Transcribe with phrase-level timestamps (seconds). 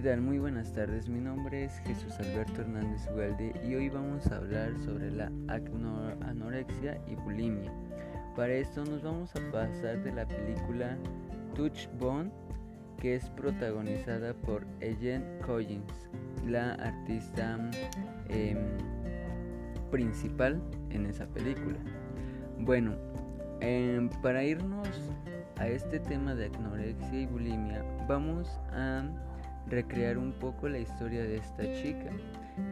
[0.00, 0.16] ¿Qué?
[0.16, 1.08] Muy buenas tardes.
[1.08, 7.00] Mi nombre es Jesús Alberto Hernández Ugalde y hoy vamos a hablar sobre la anorexia
[7.08, 7.72] y bulimia.
[8.36, 10.96] Para esto nos vamos a pasar de la película
[11.56, 12.30] Touch Bone,
[13.00, 16.08] que es protagonizada por Ellen Collins,
[16.46, 17.58] la artista
[18.28, 18.56] em,
[19.90, 21.78] principal en esa película.
[22.60, 22.94] Bueno,
[23.60, 25.10] em, para irnos
[25.56, 29.02] a este tema de anorexia y bulimia, vamos a
[29.68, 32.10] recrear un poco la historia de esta chica.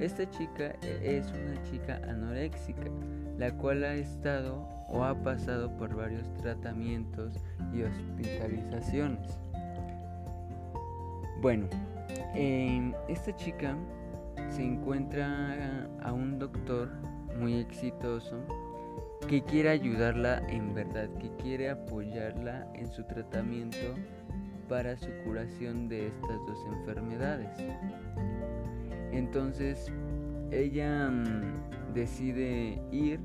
[0.00, 2.90] Esta chica e, es una chica anoréxica,
[3.38, 7.34] la cual ha estado o ha pasado por varios tratamientos
[7.72, 9.38] y hospitalizaciones.
[11.40, 11.68] Bueno,
[13.08, 13.76] esta chica
[14.50, 16.90] se encuentra a un doctor
[17.38, 18.36] muy exitoso
[19.28, 23.94] que quiere ayudarla en verdad, que quiere apoyarla en su tratamiento
[24.68, 27.50] para su curación de estas dos enfermedades.
[29.12, 29.90] Entonces
[30.50, 33.20] ella mm, decide ir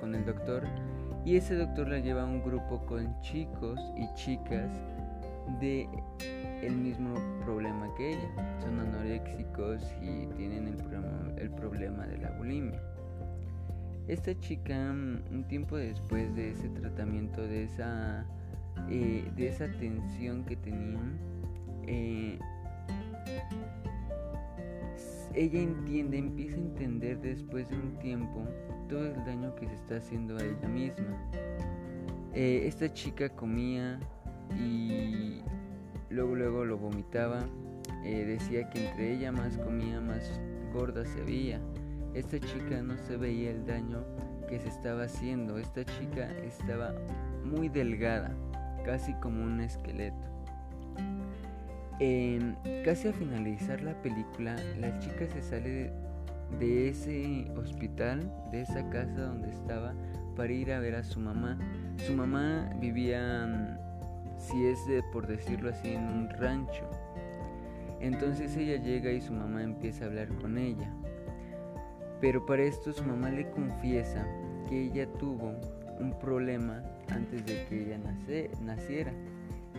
[0.00, 0.64] con el doctor
[1.24, 4.70] y ese doctor la lleva a un grupo con chicos y chicas
[5.60, 5.88] de
[6.62, 7.14] el mismo
[7.44, 8.58] problema que ella.
[8.60, 12.80] Son anoréxicos y tienen el problema, el problema de la bulimia.
[14.06, 18.26] Esta chica, mm, un tiempo después de ese tratamiento, de esa
[18.90, 21.18] eh, de esa tensión que tenían,
[21.86, 22.38] eh,
[25.34, 28.46] ella entiende, empieza a entender después de un tiempo
[28.88, 31.30] todo el daño que se está haciendo a ella misma.
[32.34, 34.00] Eh, esta chica comía
[34.58, 35.42] y
[36.10, 37.44] luego luego lo vomitaba.
[38.02, 40.40] decía que entre ella más comía, más
[40.72, 41.60] gorda se veía.
[42.14, 44.04] Esta chica no se veía el daño
[44.48, 45.58] que se estaba haciendo.
[45.58, 46.94] Esta chica estaba
[47.44, 48.34] muy delgada
[48.88, 50.26] casi como un esqueleto.
[52.86, 55.92] casi al finalizar la película, la chica se sale
[56.58, 59.92] de, ese hospital, de esa casa donde estaba,
[60.36, 61.58] para ir a ver a su mamá.
[61.98, 63.78] Su mamá vivía,
[64.38, 64.78] si es
[65.12, 66.88] por decirlo así, en un rancho.
[68.00, 70.90] Entonces ella llega y su mamá empieza a hablar con ella.
[72.22, 74.26] Pero para esto su mamá le confiesa
[74.66, 75.52] que ella tuvo
[76.00, 77.98] un problema antes de que ella
[78.60, 79.12] naciera.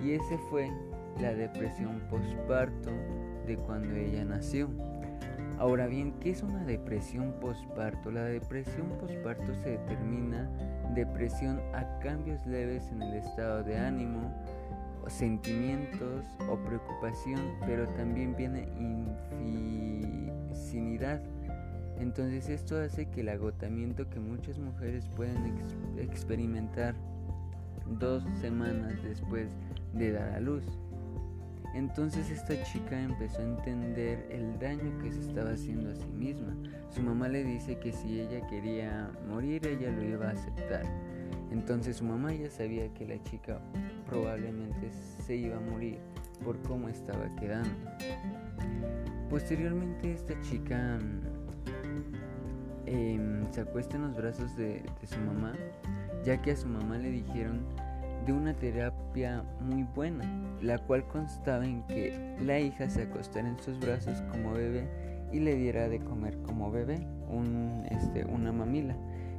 [0.04, 0.72] Y ese fue
[1.22, 2.92] la depresión postparto
[3.46, 4.70] de cuando ella nació.
[5.58, 8.12] Ahora bien, ¿qué es una depresión postparto?
[8.12, 10.50] La depresión postparto se determina
[10.96, 14.34] depresión a cambios leves en el estado de ánimo,
[15.08, 18.70] sentimientos o preocupación, pero también viene
[19.42, 21.22] infinidad
[22.00, 25.60] entonces esto hace que el agotamiento que muchas mujeres pueden
[25.98, 26.96] experimentar
[27.98, 29.50] dos semanas después
[29.94, 30.64] de dar a luz.
[31.74, 36.56] Entonces esta chica empezó a entender el daño que se estaba haciendo a sí misma.
[36.90, 40.84] Su mamá le dice que si ella quería morir, ella lo iba a aceptar.
[41.52, 43.60] Entonces su mamá ya sabía que la chica
[44.08, 44.90] probablemente
[45.26, 46.00] se iba a morir
[46.44, 47.70] por cómo estaba quedando.
[49.30, 51.00] Posteriormente esta chica
[52.92, 55.54] Em, se acuesta en los brazos de, su mamá,
[56.24, 57.66] ya que a su mamá le dijeron
[58.26, 60.26] de una terapia muy buena,
[60.62, 64.88] la cual constaba en que la hija se acostara en sus brazos como bebé
[65.32, 68.96] y le diera de comer como bebé, un, este, una mamila.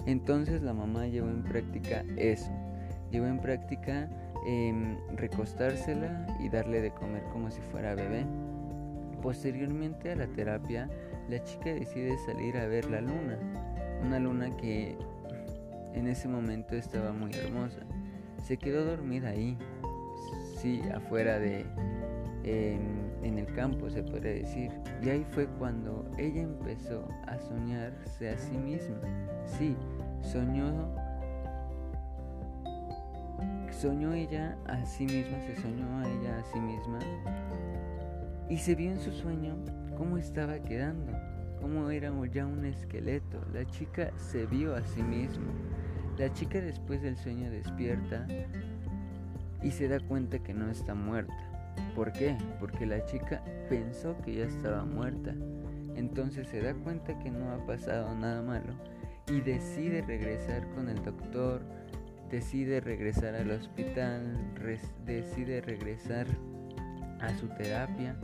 [0.06, 2.50] Entonces la mamá llevó en práctica eso,
[3.10, 4.08] llevó en práctica
[4.46, 8.24] em, recostársela y darle de comer como si fuera bebé.
[9.22, 10.88] Posteriormente a la terapia,
[11.28, 13.38] la chica decide salir a ver la luna,
[14.02, 14.96] una luna que
[15.94, 17.80] en ese momento estaba muy hermosa.
[18.42, 19.58] Se quedó dormida ahí,
[20.56, 21.66] sí, afuera de,
[22.44, 24.70] en el campo se puede decir.
[25.02, 28.98] Y ahí fue cuando ella empezó a soñarse a sí misma.
[29.44, 29.76] Sí,
[30.22, 30.94] soñó,
[33.70, 36.98] soñó ella a sí misma, se soñó a ella a sí misma
[38.50, 39.56] y se vio en su sueño
[39.96, 41.12] cómo estaba quedando,
[41.60, 43.40] cómo era ya un esqueleto.
[43.52, 45.52] La chica se vio a sí misma.
[46.20, 48.26] La chica después del sueño despierta
[49.62, 51.32] y se da cuenta que no está muerta.
[51.96, 52.36] ¿Por qué?
[52.60, 55.34] Porque la chica pensó que ya estaba muerta.
[55.96, 58.74] Entonces se da cuenta que no ha pasado nada malo
[59.28, 61.62] y decide regresar con el doctor,
[62.30, 64.36] decide regresar al hospital,
[65.06, 66.26] decide regresar
[67.20, 68.14] a su terapia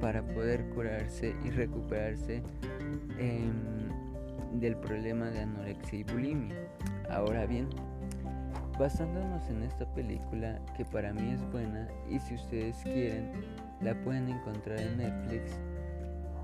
[0.00, 2.42] para poder curarse y recuperarse
[3.18, 3.52] em,
[4.58, 6.56] del problema de anorexia y bulimia.
[7.12, 7.68] Ahora bien,
[8.78, 13.32] basándonos en esta película que para mí es buena y si ustedes quieren
[13.82, 15.52] la pueden encontrar en Netflix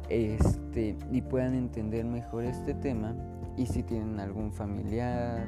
[0.08, 3.14] este, y puedan entender mejor este tema
[3.56, 5.46] y si tienen algún familiar,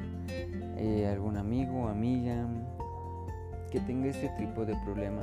[0.77, 2.45] eh, algún amigo o amiga
[3.71, 5.21] que tenga este tipo de problema,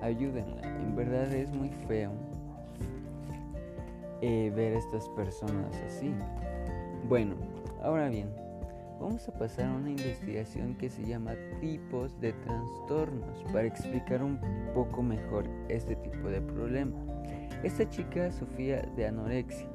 [0.00, 0.62] ayúdenla.
[0.80, 2.12] En verdad es muy feo
[4.22, 6.14] eh, ver a estas personas así.
[7.08, 7.34] Bueno,
[7.82, 8.30] ahora bien,
[9.02, 14.38] vamos a pasar a una investigación que se llama tipos de trastornos para explicar un
[14.74, 16.96] poco mejor este tipo de problema.
[17.64, 19.68] Esta chica sufría de anorexia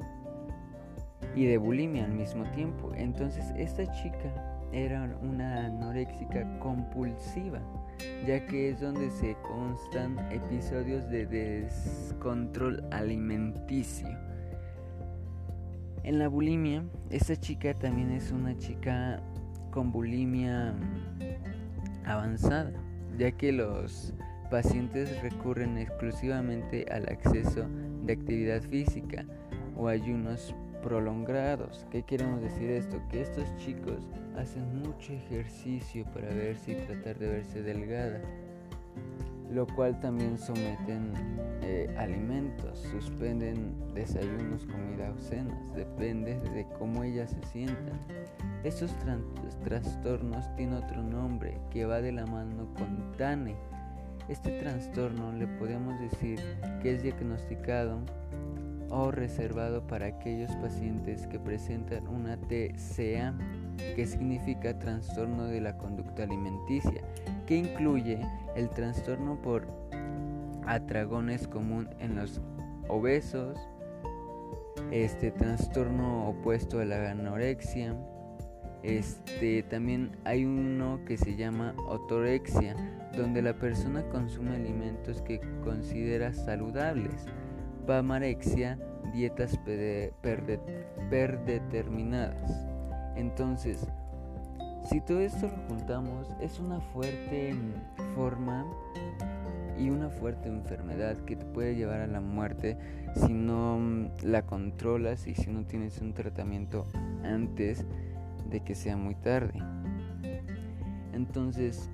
[1.36, 2.90] y de bulimia al mismo tiempo.
[2.94, 4.32] Entonces esta chica
[4.72, 7.60] era una anoréxica compulsiva,
[8.26, 14.08] ya que es donde se constan episodios de descontrol alimenticio.
[16.04, 19.20] En la bulimia, esta chica también es una chica
[19.70, 20.74] con bulimia
[22.04, 22.72] avanzada,
[23.18, 24.14] ya que los
[24.50, 27.66] pacientes recurren exclusivamente al acceso
[28.04, 29.26] de actividad física
[29.76, 31.86] o ayunos prolongados.
[31.90, 33.00] ¿Qué queremos decir esto?
[33.10, 38.20] Que estos chicos hacen mucho ejercicio para verse y tratar de verse delgada,
[39.50, 41.12] lo cual también someten
[41.62, 47.98] eh, alimentos, suspenden desayunos, comida o cenas, depende de cómo ellas se sientan.
[48.64, 48.90] Estos
[49.64, 53.56] trastornos tienen otro nombre que va de la mano con TANE
[54.28, 56.38] este trastorno le podemos decir
[56.82, 57.98] que es diagnosticado
[58.90, 63.34] o reservado para aquellos pacientes que presentan una TCA,
[63.96, 67.00] que significa trastorno de la conducta alimenticia,
[67.48, 68.20] que incluye
[68.56, 69.66] el trastorno por
[70.66, 72.42] atragones común en los
[72.88, 73.58] obesos,
[74.90, 77.96] este trastorno opuesto a la anorexia,
[78.82, 82.76] este también hay uno que se llama otorexia,
[83.16, 87.24] donde la persona consume alimentos que considera saludables.
[87.86, 88.78] Pamarexia,
[89.14, 89.58] dietas
[90.20, 92.68] perdeterminadas.
[93.16, 93.88] Entonces,
[94.88, 97.54] si todo esto lo juntamos, es una fuerte
[98.14, 98.64] forma
[99.78, 102.78] y una fuerte enfermedad que te puede llevar a la muerte
[103.14, 106.86] si no mm, la controlas y si no tienes un tratamiento
[107.22, 107.84] antes
[108.48, 109.60] de que sea muy tarde.
[111.12, 111.90] Entonces,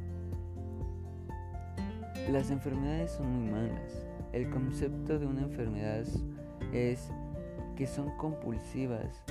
[2.30, 4.06] las enfermedades son muy malas.
[4.32, 6.04] El concepto de una enfermedad
[6.72, 7.10] es
[7.76, 9.22] que son compulsivas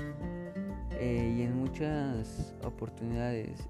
[0.99, 3.69] eh, y en muchas oportunidades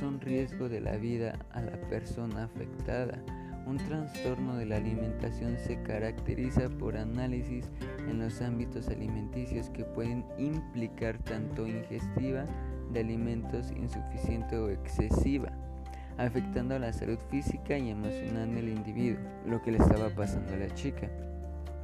[0.00, 3.18] son riesgo de la vida a la persona afectada.
[3.66, 7.70] Un trastorno de la alimentación se caracteriza por análisis
[8.08, 12.44] en los ámbitos alimenticios que pueden implicar tanto ingestiva
[12.92, 15.50] de alimentos insuficiente o excesiva,
[16.18, 20.56] afectando a la salud física y emocional del individuo, lo que le estaba pasando a
[20.56, 21.08] la chica.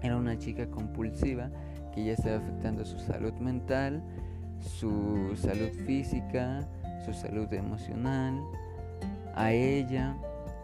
[0.02, 1.50] Era una chica compulsiva
[1.90, 4.02] que ya estaba afectando su salud mental,
[4.58, 6.66] su salud física,
[7.04, 8.40] su salud emocional,
[9.34, 10.16] a ella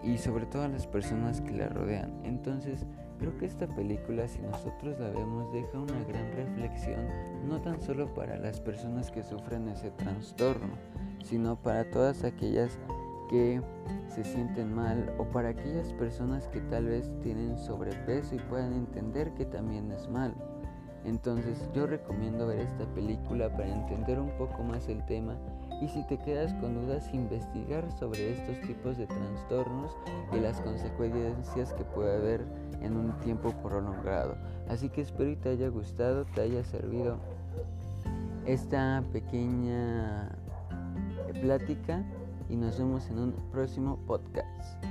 [0.02, 2.12] y sobre todo a las personas que la rodean.
[2.24, 2.86] Entonces,
[3.18, 7.06] Creo que esta película, si nosotros la vemos, deja una gran reflexión,
[7.48, 10.74] no tan solo para las personas que sufren ese trastorno,
[11.24, 12.78] sino para todas aquellas
[13.30, 13.62] que
[14.08, 19.32] se sienten mal o para aquellas personas que tal vez tienen sobrepeso y puedan entender
[19.32, 20.34] que también es mal.
[21.06, 25.36] Entonces yo recomiendo ver esta película para entender un poco más el tema
[25.80, 29.96] y si te quedas con dudas investigar sobre estos tipos de trastornos
[30.32, 32.44] y las consecuencias que puede haber
[32.80, 34.36] en un tiempo prolongado.
[34.68, 37.18] Así que espero que te haya gustado, te haya servido
[38.44, 40.30] esta pequeña
[41.40, 42.02] plática
[42.48, 44.82] y nos vemos en un próximo podcast.